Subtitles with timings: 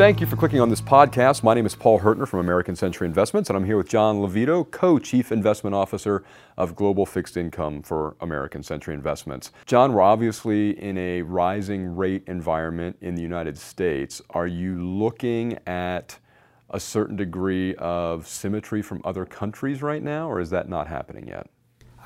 [0.00, 1.42] Thank you for clicking on this podcast.
[1.42, 4.64] My name is Paul Hurtner from American Century Investments, and I'm here with John Lovito,
[4.70, 6.24] co chief investment officer
[6.56, 9.52] of Global Fixed Income for American Century Investments.
[9.66, 14.22] John, we're obviously in a rising rate environment in the United States.
[14.30, 16.18] Are you looking at
[16.70, 21.28] a certain degree of symmetry from other countries right now, or is that not happening
[21.28, 21.46] yet?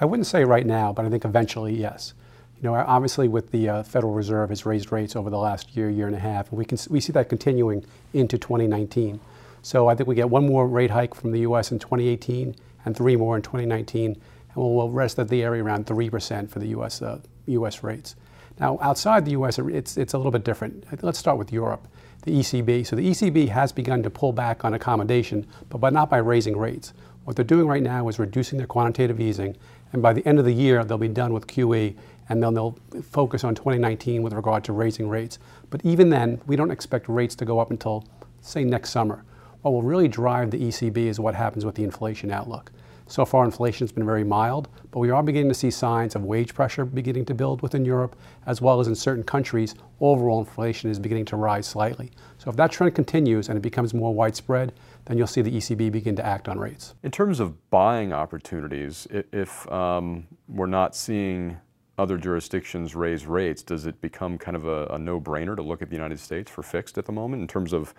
[0.00, 2.14] I wouldn't say right now, but I think eventually, yes.
[2.62, 5.90] You know, obviously, with the uh, Federal Reserve has raised rates over the last year,
[5.90, 9.20] year and a half, and we can we see that continuing into 2019.
[9.62, 11.72] So I think we get one more rate hike from the U.S.
[11.72, 12.54] in 2018
[12.84, 14.16] and three more in 2019, and
[14.54, 17.02] we'll, we'll rest of the area around three percent for the U.S.
[17.02, 17.82] Uh, U.S.
[17.82, 18.16] rates.
[18.60, 20.84] Now, outside the U.S., it's it's a little bit different.
[21.02, 21.86] Let's start with Europe,
[22.22, 22.86] the ECB.
[22.86, 26.56] So the ECB has begun to pull back on accommodation, but, but not by raising
[26.56, 26.92] rates.
[27.24, 29.56] What they're doing right now is reducing their quantitative easing,
[29.94, 31.94] and by the end of the year, they'll be done with QE
[32.28, 35.38] and then they'll focus on 2019 with regard to raising rates.
[35.70, 38.04] But even then, we don't expect rates to go up until,
[38.40, 39.24] say, next summer.
[39.62, 42.72] What will really drive the ECB is what happens with the inflation outlook.
[43.06, 46.24] So far, inflation has been very mild, but we are beginning to see signs of
[46.24, 48.16] wage pressure beginning to build within Europe,
[48.46, 52.10] as well as in certain countries, overall inflation is beginning to rise slightly.
[52.38, 54.72] So if that trend continues and it becomes more widespread,
[55.04, 56.94] then you'll see the ECB begin to act on rates.
[57.02, 61.58] In terms of buying opportunities, if um, we're not seeing
[61.98, 65.90] other jurisdictions raise rates, does it become kind of a, a no-brainer to look at
[65.90, 67.94] the United States for fixed at the moment in terms of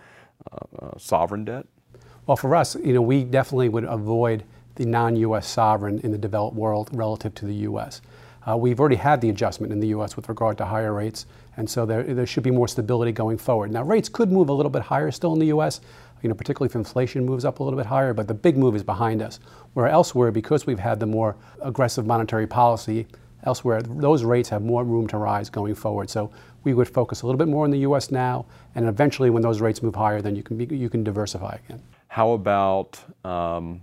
[0.51, 1.67] uh, uh, sovereign debt?
[2.25, 4.43] Well, for us, you know, we definitely would avoid
[4.75, 5.47] the non-U.S.
[5.47, 8.01] sovereign in the developed world relative to the U.S.
[8.47, 10.15] Uh, we've already had the adjustment in the U.S.
[10.15, 11.25] with regard to higher rates,
[11.57, 13.71] and so there, there should be more stability going forward.
[13.71, 15.81] Now, rates could move a little bit higher still in the U.S.,
[16.21, 18.75] you know, particularly if inflation moves up a little bit higher, but the big move
[18.75, 19.39] is behind us.
[19.73, 23.05] Where elsewhere, because we've had the more aggressive monetary policy,
[23.45, 26.09] Elsewhere, those rates have more room to rise going forward.
[26.09, 26.31] So
[26.63, 28.09] we would focus a little bit more in the U.S.
[28.09, 31.57] now, and eventually, when those rates move higher, then you can be, you can diversify
[31.65, 31.81] again.
[32.07, 33.81] How about um,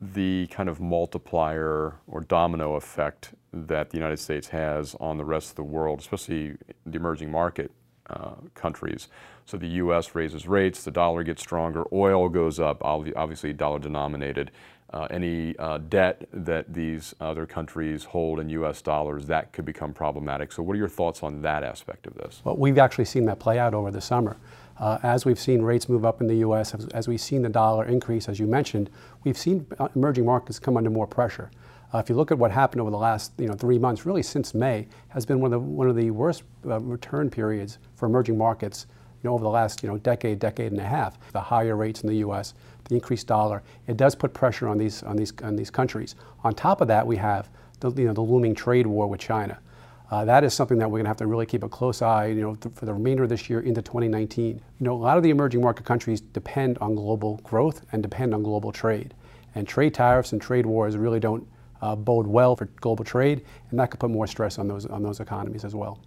[0.00, 5.50] the kind of multiplier or domino effect that the United States has on the rest
[5.50, 7.70] of the world, especially the emerging market
[8.10, 9.08] uh, countries.
[9.44, 10.14] So the U.S.
[10.14, 14.50] raises rates, the dollar gets stronger, oil goes up, obviously dollar denominated.
[14.90, 18.80] Uh, any uh, debt that these other countries hold in U.S.
[18.80, 20.50] dollars, that could become problematic.
[20.50, 22.40] So what are your thoughts on that aspect of this?
[22.42, 24.38] Well, we've actually seen that play out over the summer.
[24.78, 27.48] Uh, as we've seen rates move up in the U.S., as, as, we've seen the
[27.48, 28.90] dollar increase, as you mentioned,
[29.24, 31.50] we've seen uh, emerging markets come under more pressure.
[31.92, 34.22] Uh, if you look at what happened over the last you know, three months, really
[34.22, 38.06] since May, has been one of the, one of the worst uh, return periods for
[38.06, 38.86] emerging markets
[39.22, 41.18] you know, over the last you know, decade, decade and a half.
[41.32, 42.54] The higher rates in the U.S.,
[42.88, 46.14] the increased dollar, it does put pressure on these, on these, on these countries.
[46.44, 47.48] On top of that, we have
[47.80, 49.58] the, you know, the looming trade war with China.
[50.10, 52.26] Uh, that is something that we're going to have to really keep a close eye,
[52.26, 54.56] you know, th- for the remainder of this year into 2019.
[54.56, 58.34] You know, a lot of the emerging market countries depend on global growth and depend
[58.34, 59.14] on global trade,
[59.54, 61.46] and trade tariffs and trade wars really don't
[61.82, 65.02] uh, bode well for global trade, and that could put more stress on those, on
[65.02, 66.00] those economies as well.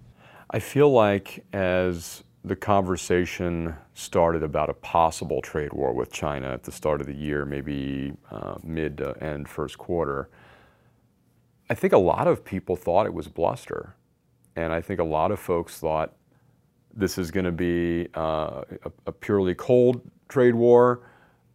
[0.49, 6.63] I feel like as the conversation started about a possible trade war with China at
[6.63, 10.27] the start of the year, maybe uh, mid to end first quarter,
[11.71, 13.95] I think a lot of people thought it was bluster.
[14.57, 16.11] And I think a lot of folks thought
[16.93, 20.99] this is going to be uh, a, a, purely cold trade war.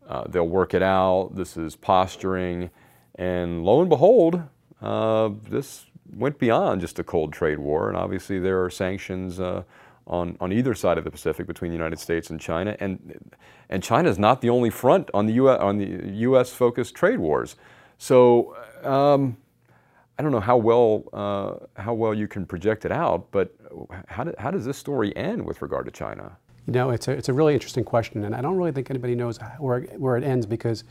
[0.09, 1.33] Uh, they'll work it out.
[1.35, 2.71] This is posturing.
[3.17, 4.43] And lo and behold,
[4.81, 9.65] uh, this went beyond just a cold trade war, and obviously there are sanctions uh,
[10.07, 13.35] on, on either side of the Pacific between the United States and China, and
[13.69, 15.61] and China is not the only front on the U.S.
[15.61, 16.53] on the U.S.
[16.53, 17.57] focused trade wars.
[17.99, 19.37] So um,
[20.19, 23.55] I don't know how well uh, how well you can project it out, but
[24.07, 26.37] how, how does this story end with regard to China?
[26.67, 29.15] You know, it's a, it's a really interesting question, and I don't really think anybody
[29.15, 30.85] knows where, where it ends because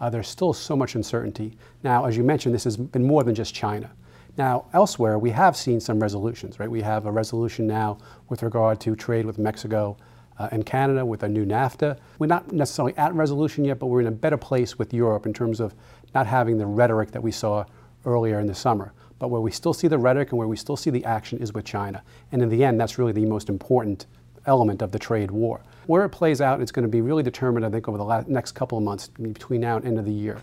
[0.00, 1.56] uh, there's still so much uncertainty.
[1.84, 3.90] Now, as you mentioned, this has been more than just China.
[4.36, 6.70] Now, elsewhere, we have seen some resolutions, right?
[6.70, 9.96] We have a resolution now with regard to trade with Mexico
[10.38, 11.98] uh, and Canada with a new NAFTA.
[12.18, 15.32] We're not necessarily at resolution yet, but we're in a better place with Europe in
[15.32, 15.74] terms of
[16.14, 17.64] not having the rhetoric that we saw
[18.04, 18.92] earlier in the summer.
[19.18, 21.52] But where we still see the rhetoric and where we still see the action is
[21.52, 22.02] with China.
[22.32, 24.06] And in the end, that's really the most important
[24.46, 25.60] element of the trade war.
[25.86, 28.52] Where it plays out, it's going to be really determined, I think, over the next
[28.52, 30.40] couple of months between now and end of the year.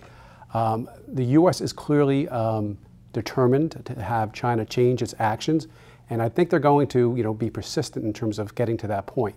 [0.53, 1.61] Um, the U.S.
[1.61, 2.77] is clearly um,
[3.13, 5.67] determined to have China change its actions,
[6.09, 8.87] and I think they're going to, you know, be persistent in terms of getting to
[8.87, 9.35] that point.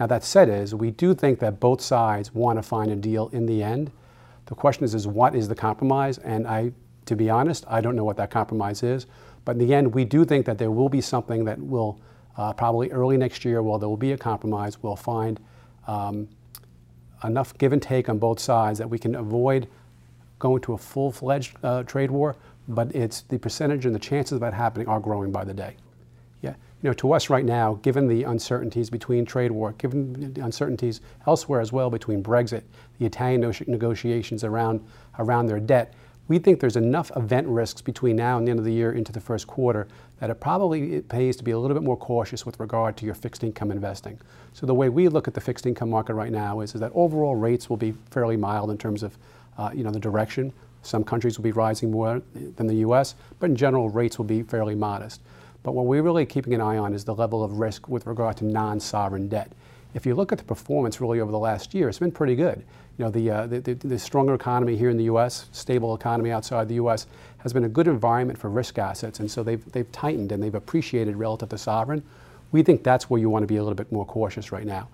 [0.00, 3.28] Now, that said, is we do think that both sides want to find a deal
[3.28, 3.90] in the end.
[4.46, 6.18] The question is, is what is the compromise?
[6.18, 6.72] And I,
[7.06, 9.06] to be honest, I don't know what that compromise is.
[9.44, 12.00] But in the end, we do think that there will be something that will
[12.36, 15.40] uh, probably early next year, while there will be a compromise, we'll find
[15.86, 16.28] um,
[17.24, 19.68] enough give and take on both sides that we can avoid
[20.38, 22.36] going to a full-fledged uh, trade war,
[22.68, 25.76] but it's the percentage and the chances of that happening are growing by the day.
[26.42, 26.50] Yeah,
[26.82, 31.00] you know, to us right now, given the uncertainties between trade war, given the uncertainties
[31.26, 32.62] elsewhere as well between Brexit,
[32.98, 34.86] the Italian negotiations around
[35.18, 35.94] around their debt,
[36.28, 39.12] we think there's enough event risks between now and the end of the year into
[39.12, 39.86] the first quarter
[40.18, 43.14] that it probably pays to be a little bit more cautious with regard to your
[43.14, 44.18] fixed income investing.
[44.52, 46.90] So the way we look at the fixed income market right now is, is that
[46.94, 49.16] overall rates will be fairly mild in terms of
[49.58, 50.52] uh, you know, the direction.
[50.82, 54.42] Some countries will be rising more than the U.S., but in general rates will be
[54.42, 55.20] fairly modest.
[55.62, 58.36] But what we're really keeping an eye on is the level of risk with regard
[58.38, 59.52] to non-sovereign debt.
[59.94, 62.64] If you look at the performance really over the last year, it's been pretty good.
[62.98, 66.30] You know, the, uh, the, the, the, stronger economy here in the U.S., stable economy
[66.30, 67.06] outside the U.S.,
[67.38, 70.54] has been a good environment for risk assets, and so they've, they've tightened and they've
[70.54, 72.02] appreciated relative to sovereign.
[72.52, 74.88] We think that's where you want to be a little bit more cautious right now.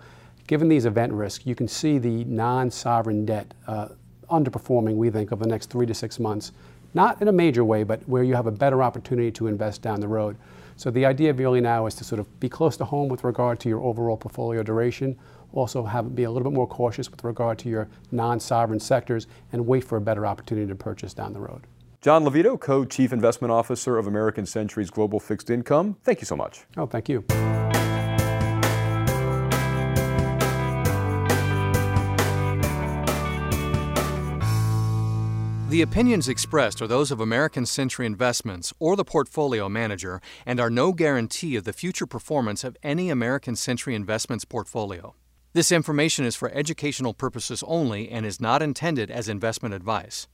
[0.47, 3.89] Given these event risks, you can see the non-sovereign debt uh,
[4.31, 6.53] underperforming, we think, over the next three to six months.
[6.95, 10.01] Not in a major way, but where you have a better opportunity to invest down
[10.01, 10.37] the road.
[10.77, 13.61] So the idea really now is to sort of be close to home with regard
[13.61, 15.19] to your overall portfolio duration,
[15.53, 19.67] also have be a little bit more cautious with regard to your non-sovereign sectors, and
[19.67, 21.67] wait for a better opportunity to purchase down the road.
[22.01, 25.97] John Lovito, Co-Chief Investment Officer of American Century's Global Fixed Income.
[26.03, 26.65] Thank you so much.
[26.77, 27.25] Oh, thank you.
[35.73, 40.69] The opinions expressed are those of American Century Investments or the portfolio manager and are
[40.69, 45.15] no guarantee of the future performance of any American Century Investments portfolio.
[45.55, 50.29] This information is for educational purposes only and is not intended as investment advice.